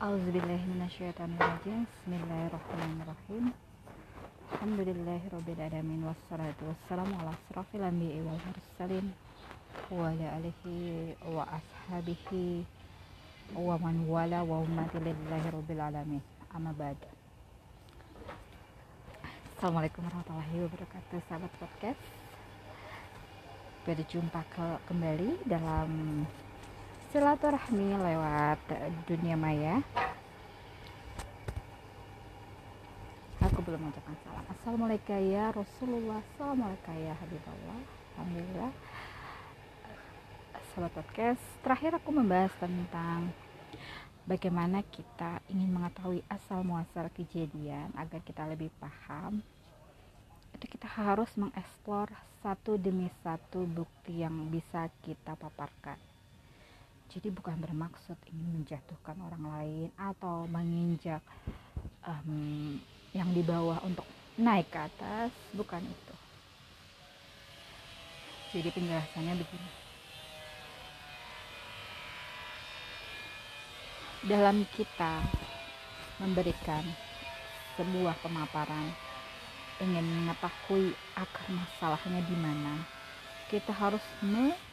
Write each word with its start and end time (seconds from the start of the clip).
Auzubillahiminasyaitonirrajim 0.00 1.84
Bismillahirrahmanirrahim. 1.84 3.52
Alhamdulillahirrabbilalamin. 4.48 6.08
Wassalatu 6.08 6.72
wassalamu 6.72 7.20
ala 7.20 7.36
asrafil 7.36 7.84
anbiya 7.84 8.24
wal 8.24 8.40
mursalin 8.40 9.12
Wa 9.92 10.08
ala 10.08 10.40
alihi 10.40 11.12
wa 11.20 11.44
ashabihi 11.52 12.64
Wa 13.52 13.76
man 13.76 14.08
wala 14.08 14.40
wa 14.40 14.64
ummati 14.64 15.04
lillahi 15.04 15.52
Amma 16.56 16.72
ba'd 16.72 16.96
Assalamualaikum 19.52 20.00
warahmatullahi 20.00 20.64
wabarakatuh 20.64 21.20
Sahabat 21.28 21.52
podcast. 21.60 22.00
Berjumpa 23.84 24.48
ke, 24.48 24.80
kembali 24.88 25.44
dalam 25.44 26.24
silaturahmi 27.10 27.98
lewat 27.98 28.62
dunia 29.02 29.34
maya. 29.34 29.82
Aku 33.42 33.66
belum 33.66 33.82
mengucapkan 33.82 34.14
salam. 34.22 34.46
Assalamualaikum 34.46 35.18
ya 35.18 35.50
Rasulullah. 35.50 36.22
Assalamualaikum 36.22 36.94
ya 37.02 37.14
Habibullah. 37.18 37.80
Alhamdulillah. 38.14 38.72
Sahabat 40.70 40.92
podcast 41.02 41.42
terakhir 41.66 41.98
aku 41.98 42.14
membahas 42.14 42.54
tentang 42.62 43.34
bagaimana 44.30 44.86
kita 44.86 45.42
ingin 45.50 45.66
mengetahui 45.66 46.22
asal 46.30 46.62
muasal 46.62 47.10
kejadian 47.10 47.90
agar 47.98 48.22
kita 48.22 48.46
lebih 48.46 48.70
paham. 48.78 49.42
Itu 50.54 50.70
kita 50.70 50.86
harus 50.86 51.34
mengeksplor 51.34 52.14
satu 52.38 52.78
demi 52.78 53.10
satu 53.26 53.66
bukti 53.66 54.22
yang 54.22 54.46
bisa 54.46 54.86
kita 55.02 55.34
paparkan 55.34 55.98
jadi 57.10 57.28
bukan 57.34 57.58
bermaksud 57.58 58.14
ingin 58.30 58.62
menjatuhkan 58.62 59.18
orang 59.18 59.44
lain 59.50 59.88
atau 59.98 60.46
menginjak 60.46 61.18
um, 62.06 62.78
yang 63.10 63.26
di 63.34 63.42
bawah 63.42 63.82
untuk 63.82 64.06
naik 64.38 64.70
ke 64.70 64.78
atas 64.78 65.34
bukan 65.50 65.82
itu. 65.82 66.14
Jadi 68.54 68.68
penjelasannya 68.70 69.34
begini. 69.42 69.70
Dalam 74.30 74.62
kita 74.70 75.26
memberikan 76.22 76.84
sebuah 77.74 78.14
pemaparan 78.22 78.86
ingin 79.80 80.04
mengetahui 80.04 80.92
akar 81.16 81.48
masalahnya 81.50 82.20
di 82.28 82.36
mana 82.38 82.84
kita 83.48 83.72
harus 83.72 84.04
me 84.22 84.69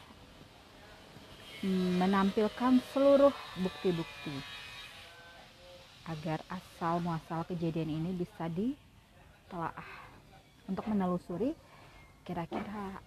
menampilkan 1.66 2.78
seluruh 2.94 3.34
bukti-bukti 3.58 4.36
agar 6.06 6.40
asal 6.48 7.02
muasal 7.02 7.42
kejadian 7.44 7.90
ini 7.90 8.10
bisa 8.14 8.46
ditelaah. 8.48 9.90
Untuk 10.68 10.84
menelusuri 10.86 11.56
kira-kira 12.22 13.00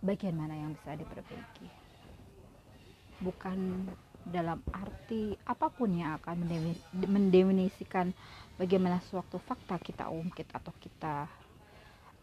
bagian 0.00 0.38
mana 0.38 0.54
yang 0.54 0.72
bisa 0.72 0.94
diperbaiki? 0.94 1.68
Bukan 3.22 3.90
dalam 4.22 4.62
arti 4.70 5.34
apa 5.46 5.66
pun 5.66 5.98
yang 5.98 6.14
akan 6.22 6.46
mendefinisikan 7.10 8.14
bagaimana 8.54 9.02
suatu 9.02 9.42
fakta 9.42 9.82
kita 9.82 10.06
ungkit 10.06 10.46
atau 10.54 10.70
kita 10.78 11.26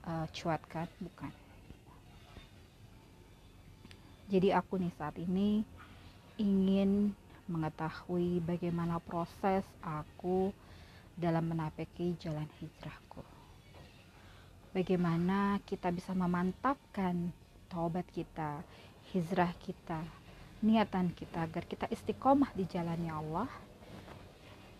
uh, 0.07 0.25
cuatkan 0.31 0.87
bukan 1.03 1.31
jadi 4.29 4.61
aku 4.61 4.77
nih 4.77 4.93
saat 4.93 5.17
ini 5.17 5.65
ingin 6.37 7.17
mengetahui 7.49 8.37
bagaimana 8.45 9.01
proses 9.01 9.65
aku 9.81 10.53
dalam 11.17 11.49
menapaki 11.49 12.13
jalan 12.21 12.45
hijrahku. 12.61 13.25
Bagaimana 14.69 15.57
kita 15.65 15.89
bisa 15.89 16.13
memantapkan 16.13 17.33
taubat 17.73 18.05
kita, 18.13 18.61
hijrah 19.09 19.49
kita, 19.65 19.97
niatan 20.61 21.09
kita 21.09 21.49
agar 21.49 21.65
kita 21.65 21.89
istiqomah 21.89 22.53
di 22.53 22.69
jalannya 22.69 23.09
Allah. 23.09 23.49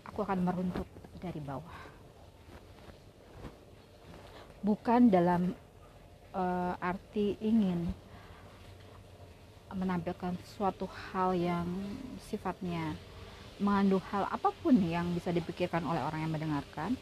Aku 0.05 0.21
akan 0.21 0.45
meruntut 0.45 0.85
dari 1.17 1.41
bawah. 1.41 1.79
Bukan 4.61 5.09
dalam 5.09 5.57
uh, 6.37 6.77
arti 6.77 7.33
ingin 7.41 8.08
menampilkan 9.73 10.33
suatu 10.57 10.89
hal 10.89 11.37
yang 11.37 11.67
sifatnya 12.29 12.97
mengandung 13.59 14.01
hal 14.09 14.25
apa 14.31 14.49
pun 14.63 14.73
yang 14.79 15.11
bisa 15.11 15.29
dipikirkan 15.35 15.83
oleh 15.83 15.99
orang 15.99 16.25
yang 16.25 16.33
mendengarkan 16.33 16.95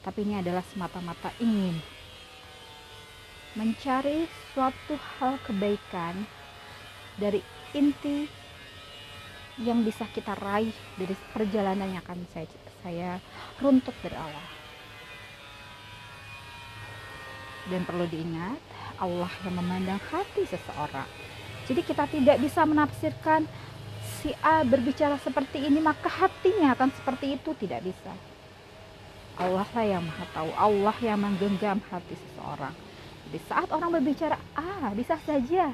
tapi 0.00 0.24
ini 0.24 0.40
adalah 0.40 0.64
semata-mata 0.72 1.28
ingin 1.36 1.76
mencari 3.52 4.24
suatu 4.54 4.96
hal 4.96 5.36
kebaikan 5.44 6.24
dari 7.20 7.44
inti 7.76 8.24
yang 9.60 9.84
bisa 9.84 10.08
kita 10.08 10.32
raih 10.40 10.72
dari 10.96 11.12
perjalanan 11.36 11.92
yang 11.92 12.00
akan 12.00 12.24
saya 12.32 12.48
saya 12.80 13.10
runtut 13.60 13.92
dari 14.00 14.16
awal 14.16 14.46
dan 17.68 17.84
perlu 17.84 18.08
diingat 18.08 18.56
Allah 18.96 19.28
yang 19.44 19.54
memandang 19.60 20.00
hati 20.08 20.48
seseorang 20.48 21.08
jadi 21.70 21.86
kita 21.86 22.04
tidak 22.10 22.42
bisa 22.42 22.66
menafsirkan 22.66 23.46
si 24.18 24.34
A 24.42 24.66
berbicara 24.66 25.14
seperti 25.22 25.62
ini 25.62 25.78
maka 25.78 26.10
hatinya 26.10 26.74
akan 26.74 26.90
seperti 26.90 27.38
itu. 27.38 27.54
Tidak 27.54 27.78
bisa. 27.78 28.10
Allah 29.38 29.62
lah 29.70 29.86
yang 29.86 30.02
maha 30.02 30.26
tahu, 30.34 30.50
Allah 30.58 30.96
yang 30.98 31.22
menggenggam 31.22 31.78
hati 31.86 32.18
seseorang. 32.18 32.74
Jadi 33.30 33.38
saat 33.46 33.70
orang 33.70 34.02
berbicara 34.02 34.34
A 34.58 34.90
bisa 34.98 35.14
saja 35.22 35.70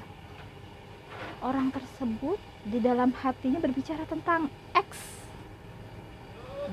orang 1.41 1.73
tersebut 1.73 2.37
di 2.69 2.77
dalam 2.77 3.17
hatinya 3.17 3.57
berbicara 3.57 4.05
tentang 4.05 4.53
X. 4.77 5.01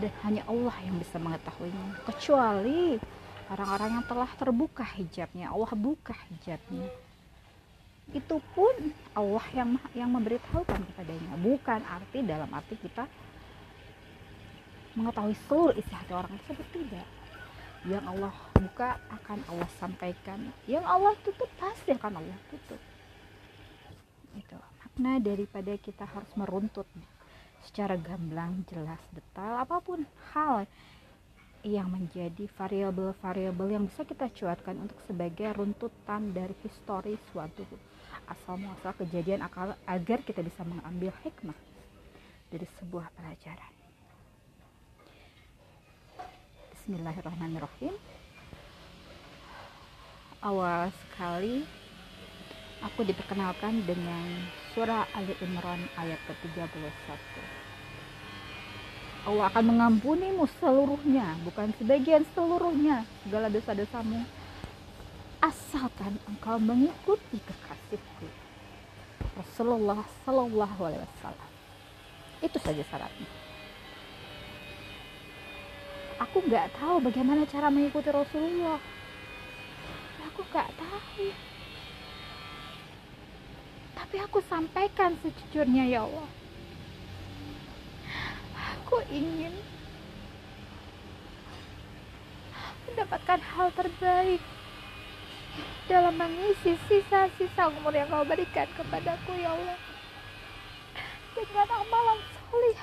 Dan 0.03 0.11
hanya 0.27 0.43
Allah 0.51 0.75
yang 0.83 0.99
bisa 0.99 1.15
mengetahuinya. 1.15 2.03
Kecuali 2.11 2.99
orang-orang 3.47 4.03
yang 4.03 4.05
telah 4.05 4.31
terbuka 4.35 4.83
hijabnya. 4.83 5.47
Allah 5.47 5.71
buka 5.79 6.11
hijabnya 6.27 6.91
itu 8.11 8.35
pun 8.51 8.75
Allah 9.15 9.45
yang 9.55 9.79
yang 9.95 10.11
memberitahukan 10.11 10.83
kepadanya. 10.91 11.33
Bukan 11.39 11.79
arti 11.87 12.19
dalam 12.27 12.51
arti 12.51 12.75
kita 12.75 13.07
mengetahui 14.99 15.33
seluruh 15.47 15.73
isi 15.79 15.93
hati 15.95 16.11
orang 16.11 16.35
tersebut 16.43 16.67
tidak. 16.75 17.07
Yang 17.87 18.03
Allah 18.11 18.35
buka 18.59 18.89
akan 19.07 19.39
Allah 19.47 19.69
sampaikan. 19.79 20.39
Yang 20.67 20.85
Allah 20.87 21.13
tutup 21.23 21.49
pasti 21.55 21.95
akan 21.95 22.19
Allah 22.19 22.37
tutup. 22.51 22.81
Itu 24.35 24.59
makna 24.83 25.17
daripada 25.17 25.73
kita 25.79 26.05
harus 26.05 26.29
meruntut 26.37 26.85
secara 27.65 27.97
gamblang 27.97 28.61
jelas 28.69 28.99
detail 29.09 29.57
apa 29.57 29.81
pun 29.81 30.05
hal 30.35 30.67
yang 31.63 31.89
menjadi 31.89 32.45
variabel-variabel 32.59 33.67
yang 33.71 33.83
bisa 33.87 34.03
kita 34.03 34.27
cuatkan 34.29 34.83
untuk 34.83 34.99
sebagai 35.07 35.47
runtutan 35.55 36.35
dari 36.35 36.53
histori 36.61 37.15
suatu 37.31 37.63
asal 38.27 38.59
muasal 38.59 38.93
kejadian 38.99 39.43
akal 39.43 39.75
agar 39.87 40.19
kita 40.23 40.43
bisa 40.43 40.63
mengambil 40.63 41.11
hikmah 41.23 41.57
dari 42.51 42.67
sebuah 42.79 43.09
pelajaran. 43.17 43.73
Bismillahirrahmanirrahim. 46.75 47.95
Awal 50.43 50.91
sekali 50.91 51.63
aku 52.83 53.07
diperkenalkan 53.07 53.87
dengan 53.87 54.51
surah 54.75 55.07
Ali 55.15 55.31
Imran 55.39 55.87
ayat 55.95 56.19
ke-31 56.27 57.63
Allah 59.23 59.47
akan 59.47 59.63
mengampunimu 59.71 60.43
seluruhnya, 60.59 61.39
bukan 61.47 61.71
sebagian 61.79 62.27
seluruhnya 62.35 63.07
segala 63.23 63.47
dosa-dosamu. 63.47 64.19
Asalkan 65.43 66.15
engkau 66.23 66.55
mengikuti 66.55 67.43
kekasihku. 67.43 68.27
Rasulullah 69.35 69.99
Sallallahu 70.23 70.79
Alaihi 70.87 71.03
Wasallam. 71.03 71.51
Itu 72.39 72.57
saja 72.63 72.79
syaratnya. 72.87 73.27
Aku 76.23 76.39
nggak 76.47 76.71
tahu 76.79 77.03
bagaimana 77.03 77.43
cara 77.43 77.67
mengikuti 77.67 78.07
Rasulullah. 78.07 78.79
Aku 80.31 80.47
nggak 80.47 80.69
tahu. 80.79 81.27
Tapi 83.99 84.15
aku 84.23 84.39
sampaikan 84.47 85.19
sejujurnya 85.19 85.91
ya 85.91 86.07
Allah 86.07 86.29
aku 88.93 89.09
ingin 89.09 89.49
mendapatkan 92.85 93.41
hal 93.41 93.73
terbaik 93.73 94.37
dalam 95.85 96.15
mengisi 96.15 96.79
sisa-sisa 96.89 97.69
umur 97.69 97.93
yang 97.93 98.09
kau 98.09 98.25
berikan 98.25 98.67
kepadaku 98.73 99.37
ya 99.37 99.53
Allah. 99.53 99.77
Dengan 101.33 101.67
amalan 101.81 102.19
solih 102.29 102.77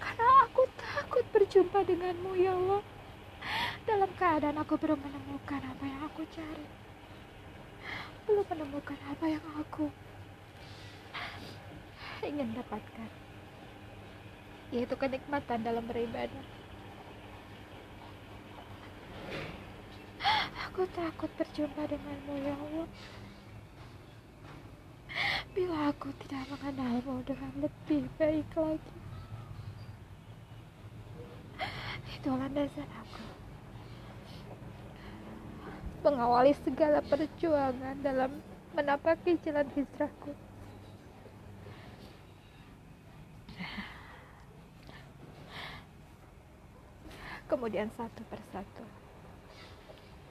karena 0.00 0.26
aku 0.48 0.64
takut 0.80 1.24
berjumpa 1.32 1.84
denganmu 1.84 2.32
ya 2.40 2.56
Allah. 2.56 2.82
Dalam 3.84 4.10
keadaan 4.16 4.56
aku 4.60 4.76
belum 4.80 5.00
menemukan 5.00 5.60
apa 5.60 5.84
yang 5.84 6.02
aku 6.08 6.22
cari. 6.32 6.66
Belum 8.24 8.46
menemukan 8.48 8.98
apa 9.12 9.24
yang 9.28 9.44
aku 9.60 9.88
ingin 12.24 12.52
dapatkan. 12.52 13.10
Yaitu 14.72 14.94
kenikmatan 14.96 15.60
dalam 15.64 15.84
beribadah. 15.88 16.59
Aku 20.70 20.86
takut 20.94 21.26
berjumpa 21.34 21.82
denganmu 21.82 22.34
ya 22.46 22.54
Allah. 22.54 22.86
Bila 25.50 25.90
aku 25.90 26.14
tidak 26.22 26.46
mengenalmu 26.46 27.26
dengan 27.26 27.52
lebih 27.58 28.06
baik 28.14 28.46
lagi. 28.54 28.98
Itu 32.14 32.30
landasan 32.30 32.86
aku. 32.86 33.24
Mengawali 36.06 36.54
segala 36.62 37.02
perjuangan 37.02 37.98
dalam 38.06 38.38
menapaki 38.70 39.42
jalan 39.42 39.66
hijrahku. 39.74 40.30
Kemudian 47.50 47.90
satu 47.98 48.22
persatu 48.30 49.09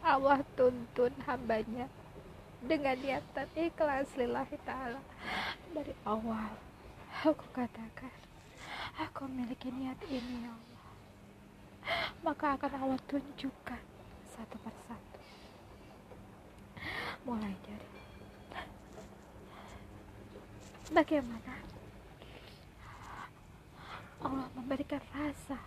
Allah 0.10 0.42
tuntun 0.58 1.14
hambanya 1.30 1.86
dengan 2.66 2.98
niatan 2.98 3.46
ikhlas 3.54 4.10
lillahi 4.18 4.58
ta'ala. 4.66 4.98
Dari 5.70 5.94
awal 6.02 6.50
aku 7.22 7.46
katakan 7.54 8.10
aku 8.98 9.30
memiliki 9.30 9.70
niat 9.70 10.02
ini 10.10 10.50
ya 10.50 10.50
Allah. 10.50 10.86
Maka 12.26 12.58
akan 12.58 12.74
Allah 12.74 13.00
tunjukkan 13.06 13.82
satu 14.34 14.58
persatu. 14.66 15.20
Mulai 17.30 17.54
dari 17.62 17.90
bagaimana 20.90 21.54
Allah 24.26 24.50
memberikan 24.58 25.06
rasa 25.14 25.62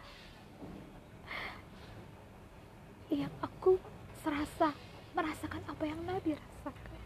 yang 3.07 3.31
aku 3.39 3.79
serasa 4.23 4.71
merasakan 5.13 5.63
apa 5.67 5.85
yang 5.85 6.01
Nabi 6.07 6.31
rasakan. 6.39 6.99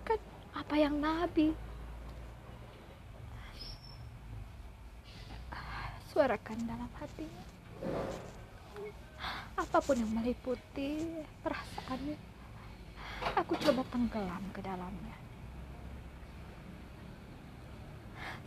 Akan 0.00 0.18
apa 0.56 0.74
yang 0.80 0.94
Nabi 0.96 1.52
suarakan 6.12 6.58
dalam 6.68 6.90
hatinya. 7.00 7.44
Apa 9.56 9.78
pun 9.80 9.96
yang 9.96 10.12
meliputi 10.12 11.00
perasaannya 11.44 12.16
aku 13.36 13.52
coba 13.56 13.82
tenggelam 13.88 14.44
ke 14.52 14.60
dalamnya. 14.60 15.16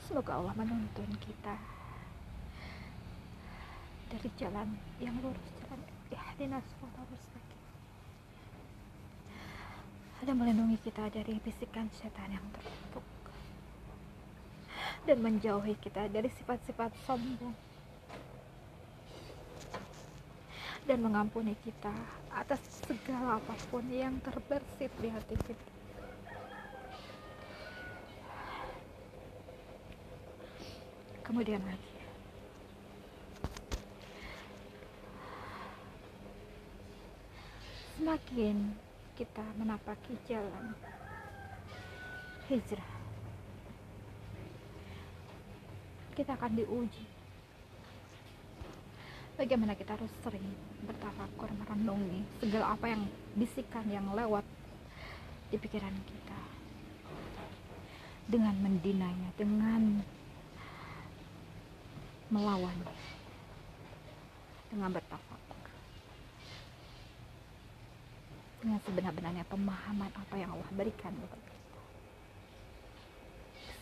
Semoga 0.06 0.38
Allah 0.38 0.54
menuntun 0.54 1.10
kita 1.18 1.58
dari 4.14 4.30
jalan 4.38 4.70
yang 5.02 5.18
lurus 5.26 5.65
ihdina 6.36 6.60
siratal 6.68 7.08
mustaqim 7.08 7.60
ada 10.20 10.32
melindungi 10.36 10.76
kita 10.84 11.08
dari 11.08 11.40
bisikan 11.40 11.88
setan 11.96 12.28
yang 12.28 12.44
tertutup 12.52 13.08
dan 15.08 15.18
menjauhi 15.24 15.80
kita 15.80 16.12
dari 16.12 16.28
sifat-sifat 16.28 16.92
sombong 17.08 17.56
dan 20.84 21.00
mengampuni 21.00 21.56
kita 21.64 21.96
atas 22.36 22.60
segala 22.84 23.40
apa 23.40 23.56
pun 23.72 23.88
yang 23.88 24.20
terbersit 24.20 24.92
di 25.00 25.08
hati 25.08 25.40
kita. 25.40 25.68
Kemudian 31.24 31.64
lagi, 31.64 31.95
semakin 38.06 38.70
kita 39.18 39.42
menapaki 39.58 40.14
jalan 40.30 40.78
hijrah, 42.46 42.94
kita 46.14 46.38
akan 46.38 46.54
diuji 46.54 47.02
bagaimana 49.42 49.74
kita 49.74 49.98
harus 49.98 50.14
sering 50.22 50.46
bertafakur 50.86 51.50
merenungi 51.58 52.22
segala 52.46 52.78
apa 52.78 52.94
yang 52.94 53.10
bisikan 53.34 53.90
yang 53.90 54.06
lewat 54.14 54.46
di 55.50 55.58
pikiran 55.58 55.98
kita. 56.06 56.42
Dengan 58.30 58.54
mendinanya 58.62 59.34
dengan 59.34 60.06
melawannya 62.30 63.02
dengan 64.70 64.94
bertafakur 64.94 65.45
dengan 68.66 68.82
sebenar-benarnya 68.82 69.46
pemahaman 69.46 70.10
apa 70.10 70.36
yang 70.42 70.50
Allah 70.50 70.66
berikan 70.74 71.14
kepada 71.14 71.38
kita. 71.38 71.82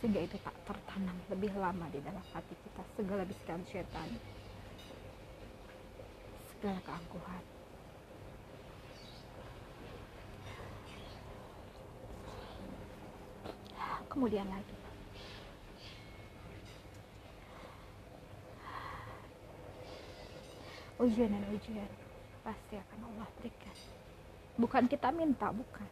Sehingga 0.03 0.19
itu 0.27 0.35
tak 0.43 0.51
tertanam 0.67 1.15
lebih 1.31 1.55
lama 1.55 1.87
di 1.87 2.03
dalam 2.03 2.19
hati 2.35 2.51
kita. 2.51 2.83
Segala 2.99 3.23
bisikan 3.23 3.63
setan 3.71 4.11
segala 6.59 6.79
keangkuhan. 6.83 7.43
Kemudian 14.11 14.47
lagi. 14.51 14.75
Ujian 20.99 21.31
dan 21.31 21.43
ujian 21.55 21.91
pasti 22.43 22.75
akan 22.75 22.99
Allah 23.11 23.27
berikan 23.39 23.75
bukan 24.59 24.85
kita 24.89 25.09
minta 25.09 25.49
bukan. 25.49 25.89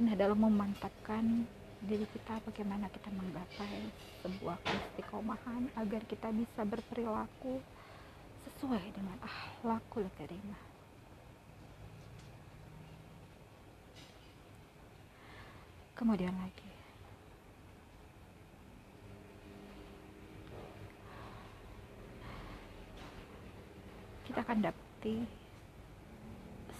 Ini 0.00 0.16
adalah 0.16 0.36
memantapkan 0.36 1.44
diri 1.82 2.06
kita 2.14 2.40
bagaimana 2.46 2.88
kita 2.88 3.10
menggapai 3.10 3.90
sebuah 4.22 4.56
keistiqomahan 4.62 5.68
agar 5.76 6.02
kita 6.06 6.30
bisa 6.30 6.62
berperilaku 6.62 7.58
sesuai 8.46 8.86
dengan 8.94 9.18
akhlakul 9.22 10.06
karimah 10.14 10.72
kemudian 16.02 16.34
lagi. 16.34 16.66
Kita 24.26 24.42
akan 24.42 24.58
dapati 24.66 25.41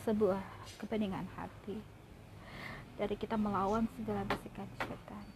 sebuah 0.02 0.42
kebeningan 0.82 1.26
hati. 1.38 1.78
Dari 2.99 3.14
kita 3.16 3.38
melawan 3.38 3.88
segala 3.97 4.26
bisikan 4.26 4.68
setan 4.78 5.26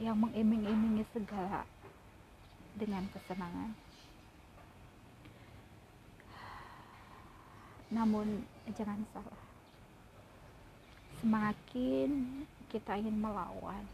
yang 0.00 0.16
mengiming-imingi 0.16 1.04
segala 1.12 1.66
dengan 2.76 3.04
kesenangan. 3.12 3.72
Namun 7.90 8.46
jangan 8.76 9.02
salah. 9.10 9.44
Semakin 11.20 12.44
kita 12.70 12.96
ingin 12.96 13.18
melawan 13.18 13.84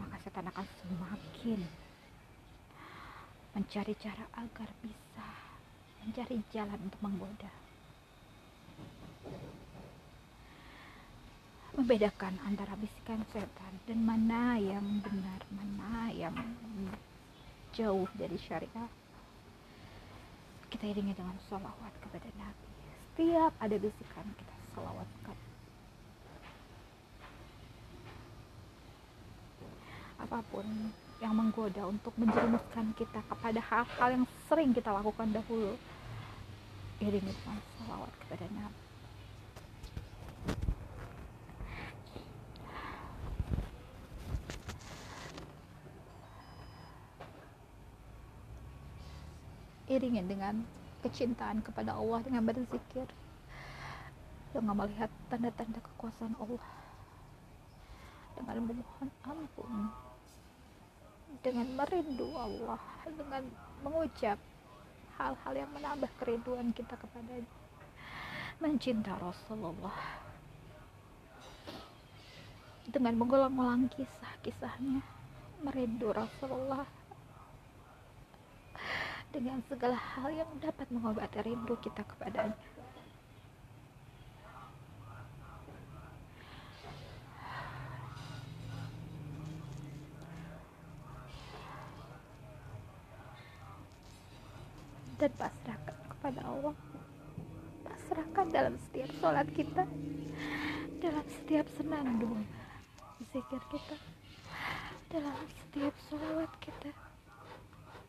maka 0.00 0.16
setan 0.24 0.48
akan 0.48 0.64
semakin 0.80 1.60
mencari 3.52 3.92
cara 4.00 4.24
agar 4.32 4.68
bisa 4.80 5.28
mencari 6.00 6.40
jalan 6.48 6.78
untuk 6.80 7.00
menggoda 7.04 7.52
membedakan 11.78 12.34
antara 12.42 12.74
bisikan 12.74 13.22
setan 13.30 13.72
dan 13.86 13.98
mana 14.02 14.58
yang 14.58 14.82
benar 15.06 15.40
mana 15.54 16.10
yang 16.10 16.34
jauh 17.70 18.10
dari 18.18 18.34
syariah. 18.42 18.90
Kita 20.70 20.86
iringi 20.86 21.14
dengan 21.14 21.34
salawat 21.50 21.94
kepada 22.02 22.26
Nabi. 22.38 22.66
Setiap 23.14 23.52
ada 23.58 23.76
bisikan 23.78 24.26
kita 24.34 24.54
salawatkan. 24.74 25.36
Apa 30.20 30.38
pun 30.50 30.66
yang 31.22 31.34
menggoda 31.34 31.86
untuk 31.86 32.14
menjerumuskan 32.18 32.94
kita 32.98 33.20
kepada 33.30 33.60
hal-hal 33.60 34.08
yang 34.10 34.24
sering 34.48 34.70
kita 34.74 34.90
lakukan 34.90 35.30
dahulu 35.30 35.74
iringi 37.00 37.32
dengan 37.32 37.58
salawat 37.80 38.12
kepada 38.24 38.46
Nabi 38.52 38.89
iringin 49.90 50.30
dengan 50.30 50.62
kecintaan 51.02 51.66
kepada 51.66 51.98
Allah 51.98 52.22
dengan 52.22 52.46
berzikir. 52.46 53.10
Dengan 54.54 54.78
melihat 54.78 55.10
tanda-tanda 55.26 55.82
kekuasaan 55.82 56.38
Allah. 56.38 56.64
Dengan 58.38 58.56
memohon 58.70 59.10
ampun. 59.26 59.90
Dengan 61.42 61.66
merindu 61.74 62.30
Allah. 62.38 62.78
Dengan 63.10 63.42
mengucap 63.82 64.38
hal-hal 65.18 65.54
yang 65.58 65.70
menambah 65.74 66.10
kerinduan 66.22 66.70
kita 66.70 66.94
kepadanya. 66.94 67.50
Mencinta 68.62 69.18
Rasulullah. 69.18 69.98
Dengan 72.86 73.14
mengulang-ulang 73.18 73.90
kisah-kisahnya. 73.94 75.02
Merindu 75.60 76.10
Rasulullah 76.14 76.99
dengan 79.30 79.62
segala 79.70 79.94
hal 79.94 80.26
yang 80.34 80.50
dapat 80.58 80.90
mengobati 80.90 81.38
rindu 81.46 81.78
kita 81.78 82.02
kepadanya. 82.02 82.58
Dan 95.20 95.30
pasrahkan 95.36 95.96
kepada 96.16 96.40
Allah. 96.48 96.74
Pasrahkan 97.86 98.46
dalam 98.50 98.74
setiap 98.88 99.10
sholat 99.20 99.46
kita. 99.52 99.84
Dalam 100.98 101.26
setiap 101.28 101.66
senandung 101.76 102.42
zikir 103.30 103.62
kita. 103.68 103.96
Dalam 105.12 105.36
setiap 105.60 105.94
sholawat 106.08 106.50
kita. 106.64 106.90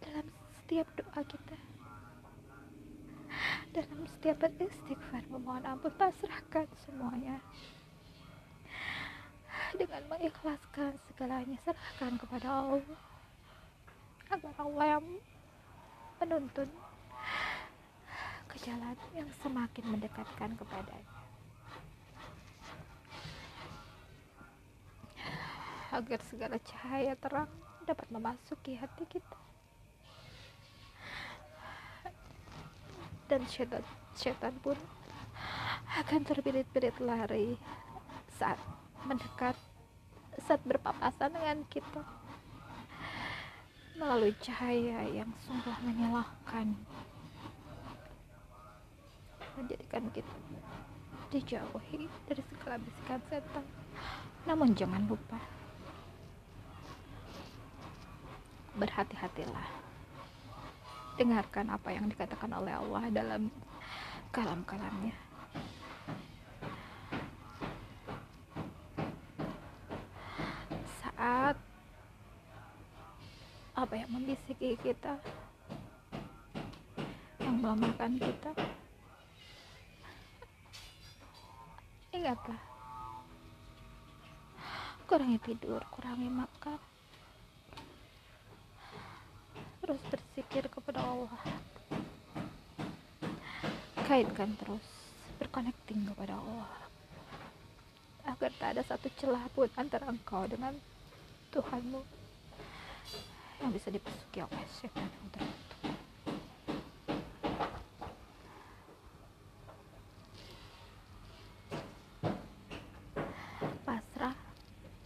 Dalam 0.08 0.41
setiap 0.72 0.88
doa 0.96 1.22
kita. 1.28 1.58
Dalam 3.76 4.08
setiap 4.08 4.40
beristighfar 4.56 5.20
memohon 5.28 5.68
ampun 5.68 5.92
pasrahkan 6.00 6.64
semuanya. 6.88 7.44
Dengan 9.76 10.00
mengikhlaskan 10.08 10.96
segalanya 11.12 11.60
serahkan 11.68 12.16
kepada 12.24 12.48
Allah. 12.48 12.88
Agar 14.32 14.56
Allah 14.64 14.86
yang 14.96 15.08
menuntun 16.24 16.72
ke 18.48 18.56
jalan 18.64 18.96
yang 19.12 19.28
semakin 19.44 19.86
mendekatkan 19.92 20.56
kepadanya. 20.56 21.20
Agar 25.92 26.20
segala 26.32 26.56
cahaya 26.64 27.20
terang 27.20 27.52
dapat 27.84 28.08
memasuki 28.08 28.80
hati 28.80 29.04
kita 29.12 29.51
dan 33.32 33.48
syaitan, 33.48 33.80
syaitan 34.12 34.52
pun 34.60 34.76
akan 35.96 36.28
terbirit-birit 36.28 37.00
lari 37.00 37.56
saat 38.36 38.60
mendekat 39.08 39.56
saat 40.44 40.60
berpapasan 40.68 41.32
dengan 41.32 41.64
kita. 41.72 42.04
Melalui 43.96 44.36
cahaya 44.44 45.08
yang 45.08 45.32
sungguh 45.48 45.72
menyalahkan 45.88 46.76
menjadikan 49.56 50.04
kita 50.12 50.36
dijauhi 51.32 52.12
dari 52.28 52.44
segala 52.52 52.76
bisikan 52.84 53.22
setan. 53.32 53.64
Namun 54.44 54.76
jangan 54.76 55.08
lupa 55.08 55.40
berhati-hatilah 58.76 59.81
dengarkan 61.22 61.70
apa 61.70 61.94
yang 61.94 62.10
dikatakan 62.10 62.50
oleh 62.50 62.74
Allah 62.74 63.06
dalam 63.14 63.54
kalam-kalamnya. 64.34 65.14
Saat 70.98 71.62
apa 73.78 73.94
yang 73.94 74.10
membisiki 74.10 74.74
kita 74.82 75.22
yang 77.38 77.62
melemahkan 77.62 78.18
kita. 78.18 78.52
Ingatlah 82.18 82.62
kurangi 85.06 85.38
tidur 85.46 85.86
kurangi 85.94 86.34
makan. 86.34 86.82
Terus 89.86 90.02
bersikir 90.32 90.64
kepada 90.72 91.04
Allah. 91.04 91.36
Kaitkan 94.08 94.56
terus 94.56 94.88
berconnecting 95.44 96.08
kepada 96.08 96.40
Allah. 96.40 96.72
Agar 98.24 98.52
tak 98.56 98.70
ada 98.80 98.82
satu 98.88 99.12
celah 99.20 99.44
pun 99.52 99.68
antara 99.76 100.08
engkau 100.08 100.48
dengan 100.48 100.72
Tuhanmu 101.52 102.00
yang 103.60 103.76
bisa 103.76 103.92
dipasuki 103.92 104.40
oleh 104.40 104.68
setan 104.72 105.04
yang 105.04 105.28
terkutuk 105.36 105.92
pasrah 113.84 114.38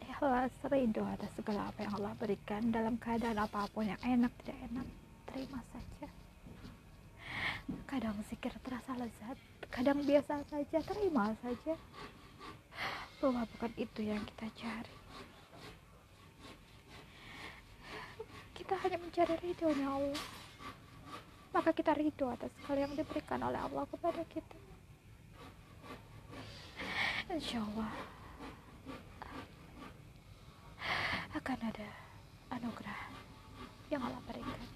ikhlas 0.05 0.53
ridho 0.69 1.03
atas 1.03 1.33
segala 1.35 1.67
apa 1.73 1.83
yang 1.83 1.93
Allah 1.99 2.13
berikan 2.15 2.61
dalam 2.71 2.95
keadaan 3.01 3.41
apa 3.41 3.67
pun 3.73 3.89
yang 3.89 3.99
enak 4.05 4.31
tidak 4.39 4.55
enak 4.71 4.87
terima 5.35 5.59
saja. 5.67 6.07
Kadang 7.91 8.15
zikir 8.31 8.55
terasa 8.63 8.95
lezat 8.95 9.35
kadang 9.67 9.99
biasa 10.07 10.47
saja 10.47 10.79
terima 10.79 11.35
saja. 11.43 11.75
Bahwa 13.19 13.43
bukan 13.43 13.71
itu 13.75 13.99
yang 13.99 14.23
kita 14.23 14.47
cari. 14.55 14.95
Kita 18.55 18.79
hanya 18.79 18.95
mencari 18.95 19.35
ridhonya 19.43 19.87
Allah. 19.91 20.23
Maka 21.51 21.75
kita 21.75 21.91
ridho 21.91 22.31
atas 22.31 22.51
segala 22.63 22.87
yang 22.87 22.95
diberikan 22.95 23.43
oleh 23.43 23.59
Allah 23.59 23.83
kepada 23.91 24.23
kita. 24.31 24.55
Insya 27.27 27.59
Allah 27.59 27.91
akan 31.35 31.59
ada 31.67 31.89
anugerah 32.55 33.01
yang 33.91 33.99
Allah 33.99 34.23
berikan 34.23 34.74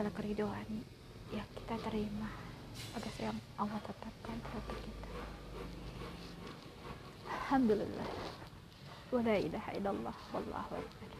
segala 0.00 0.16
keridoan 0.16 0.68
yang 1.28 1.44
kita 1.60 1.76
terima. 1.84 2.32
Atas 2.96 3.12
yang 3.20 3.36
Allah 3.60 3.76
tetapkan 3.84 4.32
terhadap 4.32 4.78
kita. 4.80 5.08
Alhamdulillah. 7.28 8.08
Wa 9.12 9.20
la 9.20 9.36
ilaha 9.36 9.70
illallah 9.76 10.16
wallahu 10.32 10.72
akbar. 10.80 11.10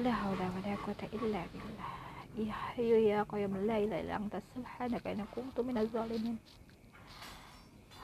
La 0.00 0.12
haula 0.24 0.46
wa 0.56 0.60
la 0.64 0.72
quwata 0.88 1.04
illa 1.12 1.44
billah. 1.52 1.92
Ya 2.32 2.56
hayu 2.72 2.96
ya 3.04 3.28
qayyum 3.28 3.60
la 3.68 3.76
ilaha 3.76 4.00
illa 4.00 4.16
anta 4.16 4.40
subhanaka 4.56 5.12
inna 5.12 5.28
kuntu 5.28 5.60
minaz 5.60 5.92
zalimin. 5.92 6.40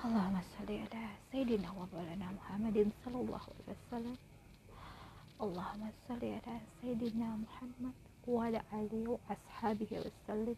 Allahumma 0.04 0.44
salli 0.52 0.84
ala 0.84 1.16
sayyidina 1.32 1.72
wa 1.72 1.88
maulana 1.88 2.28
Muhammadin 2.28 2.92
sallallahu 3.00 3.48
alaihi 3.56 3.72
wasallam. 3.72 4.16
Allahumma 5.40 5.88
salli 6.04 6.28
ala 6.36 6.60
sayyidina 6.84 7.40
Muhammad. 7.40 8.09
وعلى 8.27 8.61
آله 8.73 9.09
وأصحابه 9.09 9.91
وسلم 9.91 10.55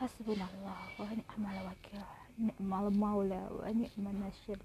حسبنا 0.00 0.46
الله 0.54 0.80
ونعم 0.98 1.42
الوكيل 1.52 2.04
نعم 2.38 2.72
المولى 2.86 3.42
ونعم 3.50 4.04
النصير 4.14 4.58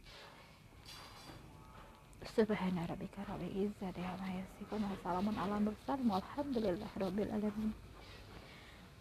سبحان 2.36 2.78
ربك 2.90 3.16
رب 3.30 3.42
العزة 3.42 3.98
عما 4.08 4.30
يصفون 4.40 4.84
وسلام 4.92 5.40
على 5.40 5.58
المرسلين 5.58 6.12
والحمد 6.12 6.58
لله 6.58 6.92
رب 6.98 7.20
العالمين 7.20 7.74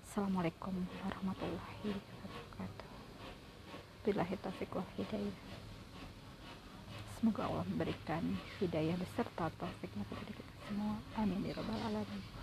السلام 0.07 0.39
عليكم 0.39 0.75
ورحمة 1.05 1.41
الله 1.43 1.69
وبركاته 1.85 2.91
Billahi 4.01 4.33
taufiq 4.41 4.73
wal 4.73 4.89
hidayah. 4.97 5.37
Semoga 7.21 7.45
Allah 7.45 7.69
memberikan 7.69 8.25
hidayah 8.57 8.97
beserta 8.97 9.53
taufiknya 9.61 10.09
kepada 10.09 10.33
kita 10.33 10.54
म 10.70 10.80
अनिल 11.16 11.42
निरुबा 11.42 11.76
अलगढा 11.88 12.26